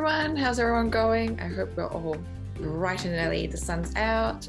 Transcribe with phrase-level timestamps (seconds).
[0.00, 0.34] Everyone.
[0.34, 1.38] How's everyone going?
[1.40, 2.16] I hope we're all
[2.54, 3.46] bright and early.
[3.46, 4.48] The sun's out,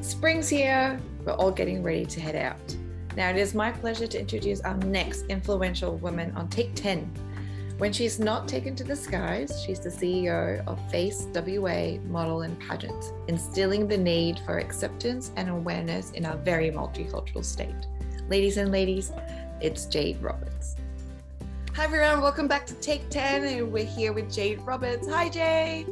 [0.00, 0.96] spring's here.
[1.24, 2.76] We're all getting ready to head out.
[3.16, 7.00] Now, it is my pleasure to introduce our next influential woman on Take 10.
[7.78, 12.56] When she's not taken to the skies, she's the CEO of Face WA Model and
[12.60, 17.88] Pageant, instilling the need for acceptance and awareness in our very multicultural state.
[18.28, 19.10] Ladies and ladies,
[19.60, 20.76] it's Jade Roberts.
[21.74, 25.08] Hi everyone, welcome back to Take 10 and we're here with Jade Roberts.
[25.08, 25.86] Hi Jade.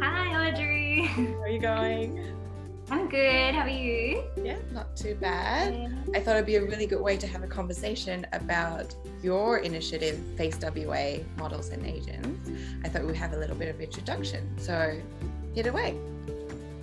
[0.00, 1.02] Hi Audrey.
[1.02, 2.32] How are you going?
[2.90, 3.52] I'm good.
[3.52, 4.22] How are you?
[4.40, 5.92] Yeah, not too bad.
[6.14, 10.16] I thought it'd be a really good way to have a conversation about your initiative,
[10.36, 12.48] Face WA Models and Pageants.
[12.84, 14.56] I thought we'd have a little bit of introduction.
[14.58, 14.96] So
[15.56, 15.98] hit away.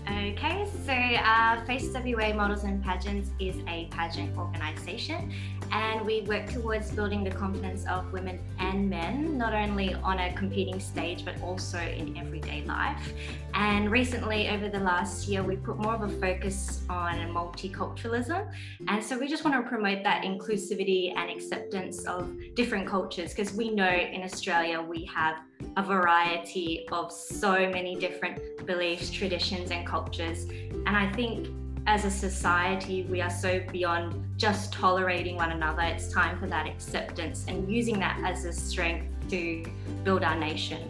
[0.09, 5.33] Okay, so uh, Face WA Models and Pageants is a pageant organisation,
[5.73, 10.31] and we work towards building the confidence of women and men, not only on a
[10.31, 13.11] competing stage but also in everyday life.
[13.53, 18.49] And recently, over the last year, we put more of a focus on multiculturalism,
[18.87, 23.53] and so we just want to promote that inclusivity and acceptance of different cultures because
[23.53, 25.35] we know in Australia we have
[25.75, 30.45] a variety of so many different beliefs, traditions, and cultures.
[30.85, 31.49] And I think
[31.87, 35.83] as a society, we are so beyond just tolerating one another.
[35.83, 39.63] It's time for that acceptance and using that as a strength to
[40.03, 40.89] build our nation.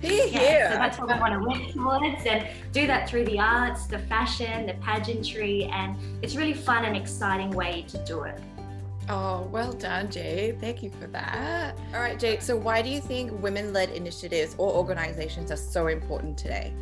[0.00, 3.38] Here, yeah, so that's what we want to work towards and do that through the
[3.38, 8.40] arts, the fashion, the pageantry, and it's really fun and exciting way to do it.
[9.10, 10.60] Oh, well done, Jade.
[10.60, 11.78] Thank you for that.
[11.94, 12.42] All right, Jade.
[12.42, 16.74] So, why do you think women led initiatives or organizations are so important today?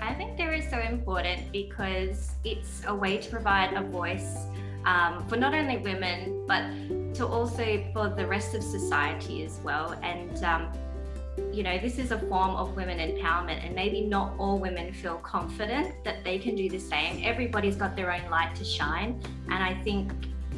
[0.00, 4.36] I think they're so important because it's a way to provide a voice
[4.84, 6.62] um, for not only women, but
[7.14, 9.98] to also for the rest of society as well.
[10.02, 10.72] And um,
[11.52, 15.16] you know, this is a form of women empowerment, and maybe not all women feel
[15.16, 17.22] confident that they can do the same.
[17.24, 20.12] Everybody's got their own light to shine, and I think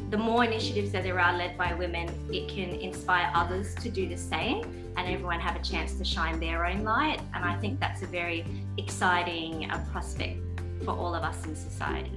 [0.09, 4.07] the more initiatives that there are led by women, it can inspire others to do
[4.07, 4.63] the same
[4.97, 7.19] and everyone have a chance to shine their own light.
[7.33, 8.45] And I think that's a very
[8.77, 10.39] exciting uh, prospect
[10.83, 12.11] for all of us in society.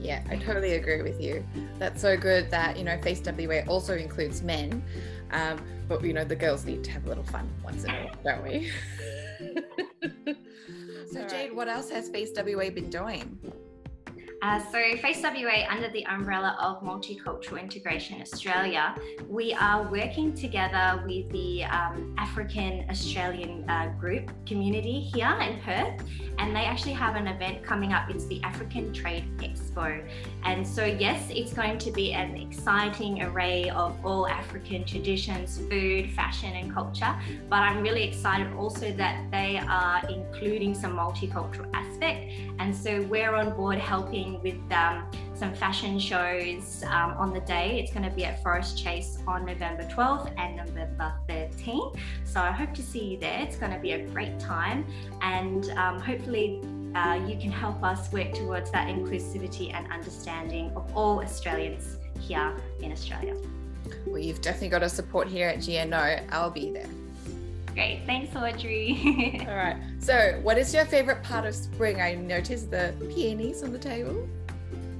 [0.00, 1.44] Yeah, I totally agree with you.
[1.78, 4.82] That's so good that, you know, Face WA also includes men.
[5.30, 8.04] Um, but, you know, the girls need to have a little fun once in a
[8.04, 8.70] while, don't we?
[11.12, 13.38] so, Jade, what else has Face WA been doing?
[14.40, 18.94] Uh, so, Face WA, under the umbrella of Multicultural Integration Australia,
[19.28, 26.04] we are working together with the um, African Australian uh, group community here in Perth,
[26.38, 28.10] and they actually have an event coming up.
[28.10, 30.06] It's the African Trade Expo.
[30.44, 36.12] And so, yes, it's going to be an exciting array of all African traditions, food,
[36.12, 37.12] fashion, and culture.
[37.48, 42.30] But I'm really excited also that they are including some multicultural aspect.
[42.60, 47.80] And so, we're on board helping with um, some fashion shows um, on the day.
[47.80, 51.98] It's going to be at Forest Chase on November 12th and November 13th.
[52.24, 53.40] So I hope to see you there.
[53.40, 54.86] It's going to be a great time,
[55.22, 56.62] and um, hopefully.
[56.94, 62.56] Uh, you can help us work towards that inclusivity and understanding of all Australians here
[62.80, 63.36] in Australia.
[64.06, 66.20] Well, you've definitely got a support here at GNO.
[66.30, 66.88] I'll be there.
[67.78, 68.00] Great.
[68.06, 69.38] Thanks, Audrey.
[69.48, 69.76] All right.
[70.00, 72.00] So, what is your favorite part of spring?
[72.00, 74.28] I noticed the peonies on the table.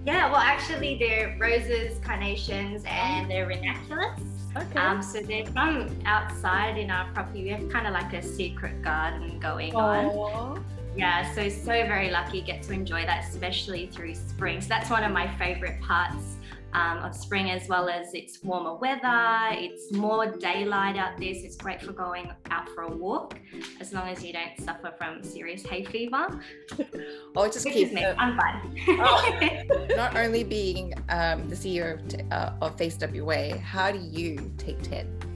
[0.06, 4.20] Yeah, well, actually, they're roses, carnations, and they're ranunculus.
[4.56, 4.78] Okay.
[4.78, 7.42] Um, so they're from outside in our property.
[7.42, 10.32] We have kind of like a secret garden going Aww.
[10.32, 10.64] on.
[10.96, 14.60] Yeah, so so very lucky get to enjoy that, especially through spring.
[14.60, 16.36] So that's one of my favorite parts
[16.74, 21.40] um, of spring, as well as it's warmer weather, it's more daylight out there, so
[21.44, 23.38] it's great for going out for a walk,
[23.80, 26.40] as long as you don't suffer from serious hay fever.
[27.36, 28.04] oh, just keep me.
[28.04, 28.76] I'm fine.
[29.00, 34.52] oh, not only being um, the CEO of, uh, of Face WA, how do you
[34.58, 35.28] take 10?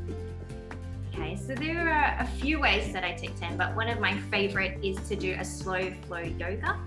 [1.15, 4.19] Okay, so there are a few ways that I take 10, but one of my
[4.31, 6.79] favorite is to do a slow flow yoga.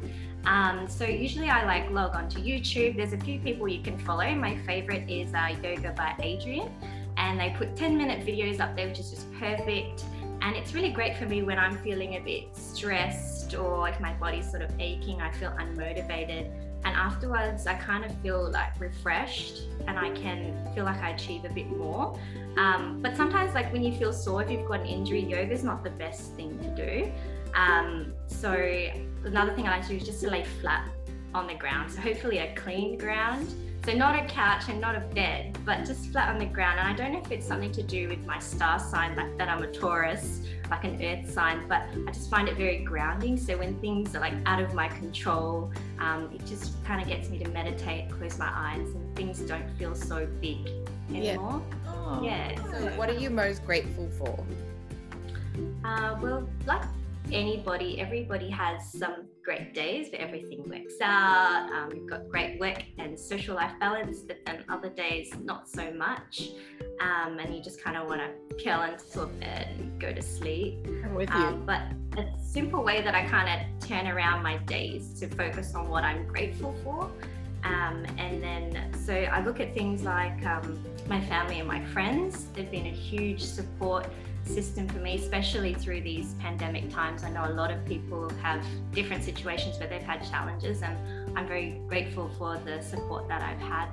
[0.46, 2.98] Um, so usually I like log on to YouTube.
[2.98, 4.30] There's a few people you can follow.
[4.36, 6.70] My favorite is uh, Yoga by Adriene,
[7.18, 10.04] and they put 10 minute videos up there, which is just perfect.
[10.42, 14.14] And it's really great for me when I'm feeling a bit stressed or if my
[14.14, 16.52] body's sort of aching, I feel unmotivated.
[16.84, 21.46] And afterwards, I kind of feel like refreshed and I can feel like I achieve
[21.46, 22.20] a bit more.
[22.58, 25.64] Um, but sometimes, like when you feel sore, if you've got an injury, yoga is
[25.64, 27.12] not the best thing to do.
[27.56, 28.52] Um, so
[29.24, 30.90] another thing I like to do is just to lay flat
[31.34, 31.92] on the ground.
[31.92, 33.54] So hopefully a clean ground.
[33.86, 36.80] So not a couch and not a bed, but just flat on the ground.
[36.80, 39.48] And I don't know if it's something to do with my star sign, like that
[39.48, 40.42] I'm a Taurus,
[40.72, 43.38] like an earth sign, but I just find it very grounding.
[43.38, 47.30] So when things are like out of my control, um, it just kind of gets
[47.30, 50.68] me to meditate, close my eyes, and things don't feel so big
[51.10, 51.62] anymore.
[51.62, 51.92] Yeah.
[51.92, 52.56] Oh, yeah.
[52.72, 54.44] So what are you most grateful for?
[55.84, 56.82] Uh, well, like
[57.32, 61.70] anybody, everybody has some great days where everything works out.
[61.72, 65.92] Um, we've got great work and social life balance, but then other days not so
[65.92, 66.50] much.
[67.02, 70.22] Um, and you just kind of want to curl into a bed and go to
[70.22, 70.86] sleep.
[71.04, 71.36] I'm with you.
[71.36, 71.82] Um, but
[72.18, 76.04] a simple way that I kind of turn around my days to focus on what
[76.04, 77.12] I'm grateful for.
[77.64, 82.46] Um, and then, so I look at things like um, my family and my friends.
[82.54, 84.08] They've been a huge support
[84.46, 87.24] system for me, especially through these pandemic times.
[87.24, 88.64] I know a lot of people have
[88.94, 90.98] different situations where they've had challenges, and
[91.38, 93.90] I'm very grateful for the support that I've had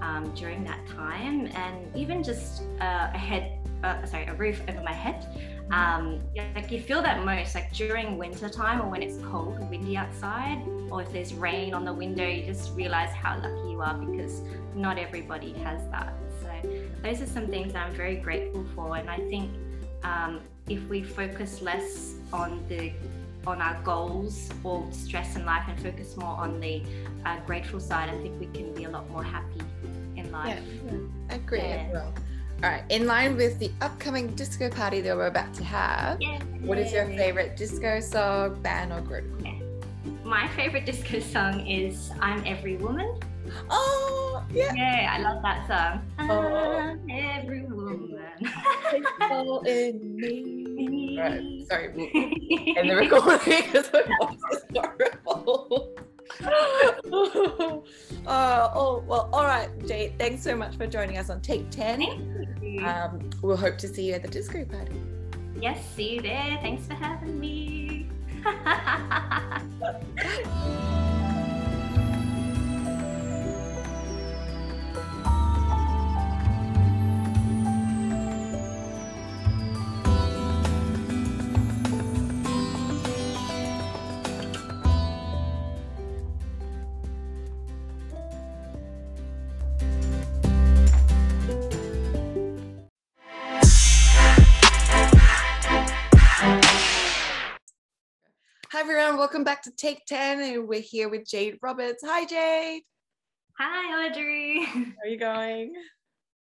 [0.00, 4.82] um, during that time, and even just uh, a head, uh, sorry, a roof over
[4.82, 5.26] my head.
[5.70, 6.20] Um,
[6.54, 9.96] like you feel that most like during winter time or when it's cold or windy
[9.96, 13.94] outside, or if there's rain on the window, you just realize how lucky you are
[13.94, 14.42] because
[14.74, 16.12] not everybody has that.
[16.42, 16.68] So
[17.02, 19.50] those are some things I'm very grateful for, and I think
[20.04, 22.92] um, if we focus less on the
[23.46, 26.82] on our goals or stress in life and focus more on the
[27.24, 29.60] uh, grateful side, I think we can be a lot more happy
[30.16, 30.62] in life.
[30.86, 30.98] Yeah,
[31.30, 31.86] I agree yeah.
[31.88, 32.14] as well.
[32.62, 36.38] All right, in line with the upcoming disco party that we're about to have, yeah.
[36.60, 39.24] what is your favorite disco song, band, or group?
[39.42, 39.58] Yeah.
[40.22, 43.18] My favorite disco song is "I'm Every Woman."
[43.68, 44.72] Oh, yeah.
[44.74, 46.08] Yeah, I love that song.
[46.20, 46.40] Oh.
[46.40, 47.62] I'm every
[49.20, 49.66] woman.
[49.66, 51.18] in me.
[51.18, 51.88] Right, sorry.
[52.76, 55.94] And the recording because my voice is horrible.
[58.26, 60.18] uh, oh, well, all right, Jade.
[60.18, 62.80] Thanks so much for joining us on Take 10.
[62.84, 65.00] Um, we'll hope to see you at the disco party.
[65.60, 66.58] Yes, see you there.
[66.62, 68.08] Thanks for having me.
[98.82, 99.16] Everyone.
[99.16, 100.40] Welcome back to Take 10.
[100.40, 102.02] And we're here with Jade Roberts.
[102.04, 102.82] Hi, Jade.
[103.56, 104.64] Hi, Audrey.
[104.64, 105.72] How are you going?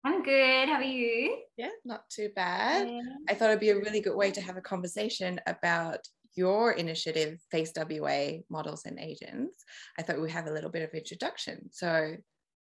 [0.05, 0.69] I'm good.
[0.69, 1.38] How are you?
[1.56, 2.88] Yeah, not too bad.
[2.88, 3.00] Yeah.
[3.29, 5.99] I thought it'd be a really good way to have a conversation about
[6.37, 9.64] your initiative, Face WA Models and Pageants.
[9.99, 11.70] I thought we'd have a little bit of introduction.
[11.73, 12.14] So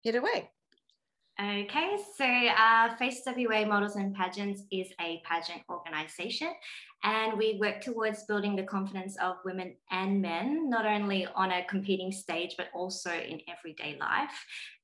[0.04, 0.52] hit away.
[1.42, 6.50] Okay, so uh, Face WA Models and Pageants is a pageant organisation,
[7.04, 11.66] and we work towards building the confidence of women and men, not only on a
[11.66, 14.30] competing stage, but also in everyday life.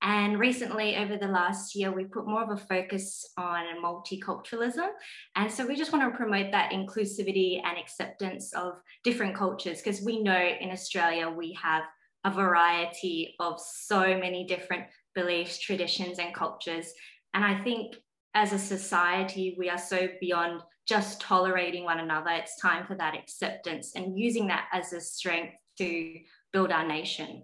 [0.02, 4.88] And recently, over the last year, we put more of a focus on multiculturalism.
[5.36, 10.02] And so we just want to promote that inclusivity and acceptance of different cultures, because
[10.02, 11.84] we know in Australia we have
[12.24, 14.86] a variety of so many different
[15.16, 16.92] beliefs, traditions, and cultures.
[17.34, 17.96] And I think
[18.34, 22.32] as a society, we are so beyond just tolerating one another.
[22.32, 26.16] It's time for that acceptance and using that as a strength to
[26.52, 27.44] build our nation.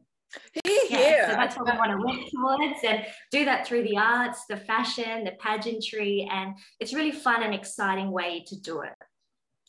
[0.90, 4.46] Yeah, so that's what we want to work towards and do that through the arts,
[4.50, 8.94] the fashion, the pageantry, and it's really fun and exciting way to do it.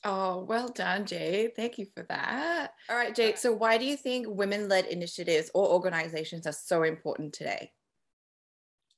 [0.04, 1.50] Oh, well done, Jay.
[1.54, 2.65] Thank you for that.
[2.88, 3.38] All right, Jade.
[3.38, 7.72] So, why do you think women led initiatives or organizations are so important today?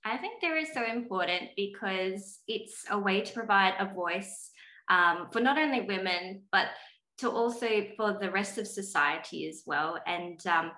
[0.04, 4.50] I think they're so important because it's a way to provide a voice
[4.88, 6.68] um, for not only women, but
[7.18, 9.98] to also for the rest of society as well.
[10.06, 10.72] And, um,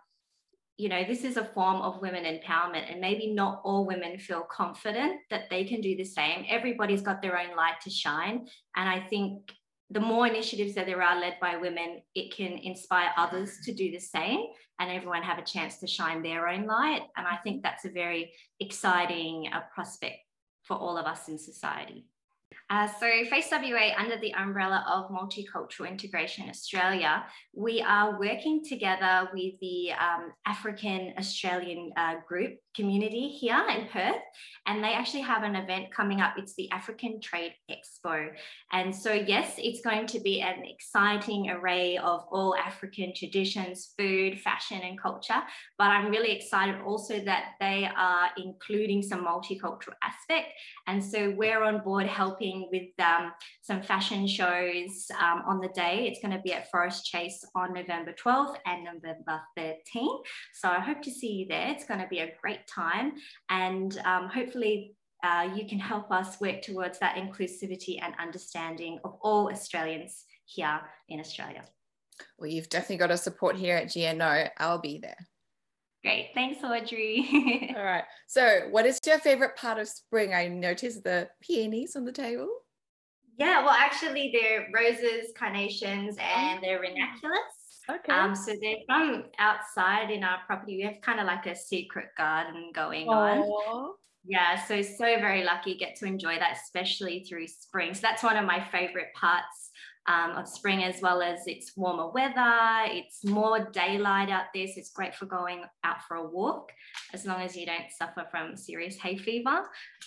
[0.78, 4.42] you know, this is a form of women empowerment, and maybe not all women feel
[4.42, 6.46] confident that they can do the same.
[6.48, 8.46] Everybody's got their own light to shine.
[8.76, 9.52] And I think
[9.90, 13.90] the more initiatives that there are led by women, it can inspire others to do
[13.90, 14.40] the same
[14.78, 17.02] and everyone have a chance to shine their own light.
[17.16, 20.18] And I think that's a very exciting uh, prospect
[20.62, 22.06] for all of us in society.
[22.70, 29.28] Uh, so, Face WA, under the umbrella of Multicultural Integration Australia, we are working together
[29.34, 34.22] with the um, African Australian uh, group community here in Perth,
[34.66, 36.34] and they actually have an event coming up.
[36.36, 38.28] It's the African Trade Expo.
[38.70, 44.40] And so, yes, it's going to be an exciting array of all African traditions, food,
[44.40, 45.42] fashion, and culture.
[45.76, 50.52] But I'm really excited also that they are including some multicultural aspect.
[50.86, 56.06] And so, we're on board helping with um, some fashion shows um, on the day.
[56.08, 60.20] It's going to be at Forest Chase on November 12th and November 13th.
[60.54, 61.68] So, I hope to see you there.
[61.68, 63.12] It's going to be a great time.
[63.48, 69.16] And um, hopefully, uh, you can help us work towards that inclusivity and understanding of
[69.22, 71.64] all Australians here in Australia.
[72.38, 74.48] Well, you've definitely got a support here at GNO.
[74.58, 75.16] I'll be there.
[76.02, 76.30] Great.
[76.34, 77.72] Thanks, Audrey.
[77.76, 78.04] all right.
[78.26, 80.32] So, what is your favorite part of spring?
[80.32, 82.48] I noticed the peonies on the table.
[83.38, 87.40] Yeah, well, actually, they're roses, carnations, and they're ranunculus.
[87.88, 88.12] Okay.
[88.12, 90.76] Um, so they're from outside in our property.
[90.76, 93.42] We have kind of like a secret garden going Aww.
[93.42, 93.92] on.
[94.24, 97.94] Yeah, so so very lucky get to enjoy that, especially through spring.
[97.94, 99.69] So that's one of my favorite parts
[100.06, 104.74] um, of spring, as well as it's warmer weather, it's more daylight out there, so
[104.76, 106.72] it's great for going out for a walk,
[107.12, 109.66] as long as you don't suffer from serious hay fever.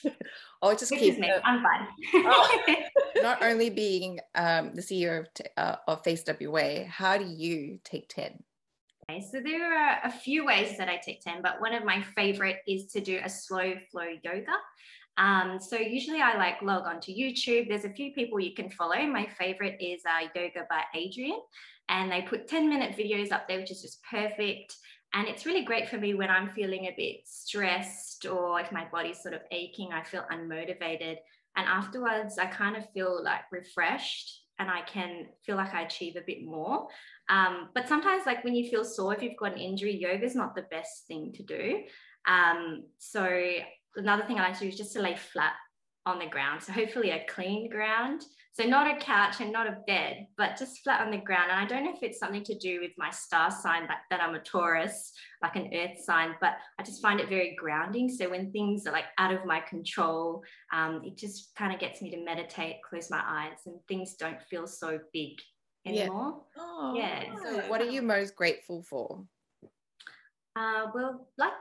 [0.61, 1.31] oh, just keep me.
[1.43, 1.87] I'm fine.
[2.15, 2.63] oh,
[3.21, 8.09] not only being um, the CEO of, uh, of Face WA, how do you take
[8.09, 8.43] ten?
[9.09, 12.01] Okay, so there are a few ways that I take 10, but one of my
[12.15, 14.53] favorite is to do a slow flow yoga.
[15.17, 17.67] Um, so usually I like log on to YouTube.
[17.67, 18.99] There's a few people you can follow.
[19.05, 21.39] My favorite is uh, Yoga by Adriene,
[21.89, 24.75] and they put 10 minute videos up there, which is just perfect.
[25.13, 28.87] And it's really great for me when I'm feeling a bit stressed or if my
[28.91, 31.17] body's sort of aching, I feel unmotivated.
[31.55, 36.15] And afterwards, I kind of feel like refreshed and I can feel like I achieve
[36.15, 36.87] a bit more.
[37.29, 40.35] Um, but sometimes, like when you feel sore, if you've got an injury, yoga is
[40.35, 41.83] not the best thing to do.
[42.25, 43.23] Um, so
[43.95, 45.53] another thing I like to do is just to lay flat
[46.05, 46.61] on the ground.
[46.61, 48.25] So hopefully a clean ground.
[48.51, 51.49] So not a couch and not a bed, but just flat on the ground.
[51.49, 54.21] And I don't know if it's something to do with my star sign that, that
[54.21, 58.09] I'm a Taurus, like an earth sign, but I just find it very grounding.
[58.09, 62.01] So when things are like out of my control, um, it just kind of gets
[62.01, 65.39] me to meditate, close my eyes, and things don't feel so big
[65.87, 66.43] anymore.
[66.55, 66.63] Yeah.
[66.63, 67.35] Oh, yeah.
[67.41, 69.23] So what are you most grateful for?
[70.55, 71.53] Uh, well, like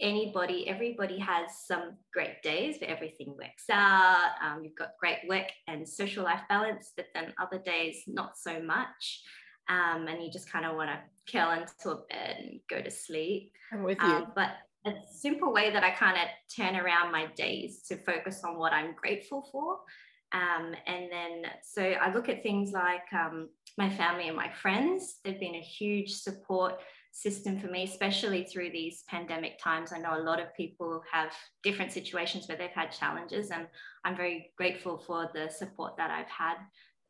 [0.00, 4.30] anybody, everybody has some great days where everything works out.
[4.42, 8.60] Um, you've got great work and social life balance, but then other days, not so
[8.62, 9.22] much.
[9.68, 12.90] Um, and you just kind of want to curl into a bed and go to
[12.90, 13.52] sleep.
[13.72, 14.08] I'm with you.
[14.08, 14.50] Um, but
[14.86, 18.72] a simple way that I kind of turn around my days to focus on what
[18.72, 19.78] I'm grateful for.
[20.32, 25.18] Um, and then, so I look at things like um, my family and my friends.
[25.24, 26.80] They've been a huge support
[27.12, 29.92] system for me, especially through these pandemic times.
[29.92, 33.66] I know a lot of people have different situations where they've had challenges, and
[34.04, 36.56] I'm very grateful for the support that I've had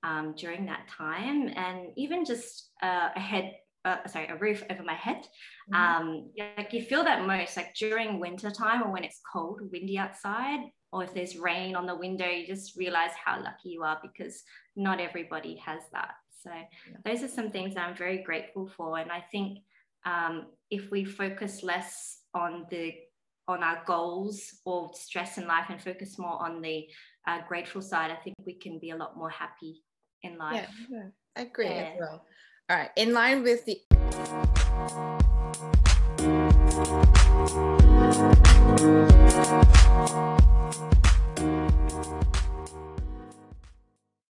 [0.02, 3.54] um, during that time, and even just uh, a head.
[3.83, 5.26] Uh, sorry, a roof over my head.
[5.73, 5.75] Mm-hmm.
[5.75, 9.97] Um, like you feel that most like during winter time or when it's cold, windy
[9.97, 10.61] outside,
[10.92, 14.42] or if there's rain on the window, you just realize how lucky you are because
[14.76, 16.11] not everybody has that.
[16.42, 16.97] So yeah.
[17.07, 18.99] those are some things that I'm very grateful for.
[18.99, 19.61] And I think
[20.04, 22.95] um, if we focus less on the
[23.49, 26.87] on our goals or stress in life and focus more on the
[27.26, 29.83] uh, grateful side, I think we can be a lot more happy
[30.23, 30.69] in life.
[30.88, 31.90] Yeah, yeah I agree yeah.
[31.92, 32.25] as well.
[32.69, 33.80] All right, in line with the